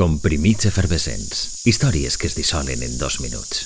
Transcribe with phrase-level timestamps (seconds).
[0.00, 1.66] Comprimits efervescents.
[1.68, 3.58] Històries que es dissolen en dos minuts.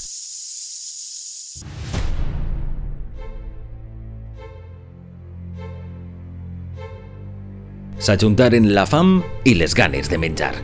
[8.03, 10.57] S'ajuntaren la fam i les ganes de menjar.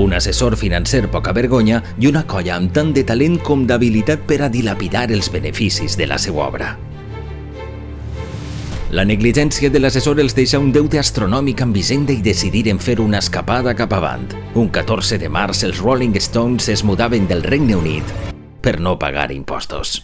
[0.00, 4.40] Un assessor financer poca vergonya i una colla amb tant de talent com d'habilitat per
[4.40, 6.72] a dilapidar els beneficis de la seva obra.
[8.92, 13.22] La negligència de l'assessor els deixa un deute astronòmic amb Hisenda i decidiren fer una
[13.24, 14.26] escapada cap avant.
[14.52, 18.12] Un 14 de març, els Rolling Stones es mudaven del Regne Unit
[18.60, 20.02] per no pagar impostos.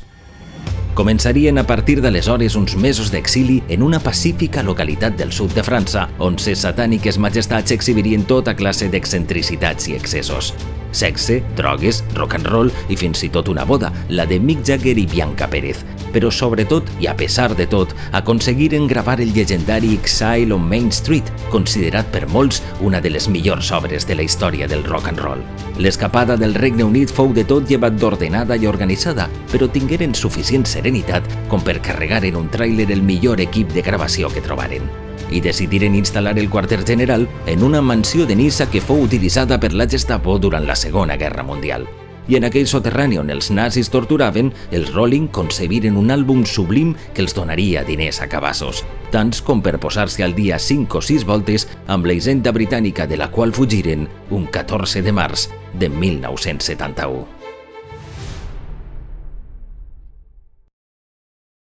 [0.97, 6.09] Començarien a partir d'aleshores uns mesos d'exili en una pacífica localitat del sud de França,
[6.17, 10.55] on ses satàniques majestats exhibirien tota classe d'excentricitats i excessos.
[10.93, 14.97] Sexe, drogues, rock and roll i fins i tot una boda, la de Mick Jagger
[14.99, 15.85] i Bianca Pérez.
[16.13, 21.29] Però sobretot, i a pesar de tot, aconseguiren gravar el llegendari Exile on Main Street,
[21.53, 25.43] considerat per molts una de les millors obres de la història del rock and roll.
[25.79, 31.29] L'escapada del Regne Unit fou de tot llevat d'ordenada i organitzada, però tingueren suficient serenitat
[31.49, 34.89] com per carregar en un tràiler el millor equip de gravació que trobaren
[35.31, 39.73] i decidiren instal·lar el quarter general en una mansió de Nissa que fou utilitzada per
[39.73, 41.87] la Gestapo durant la Segona Guerra Mundial.
[42.29, 47.25] I en aquell soterrani on els nazis torturaven, els Rolling concebiren un àlbum sublim que
[47.25, 51.65] els donaria diners a cabassos, tants com per posar-se al dia 5 o 6 voltes
[51.87, 57.38] amb la hisenda britànica de la qual fugiren un 14 de març de 1971.